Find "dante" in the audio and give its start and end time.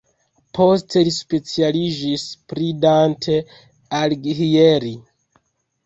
2.87-3.39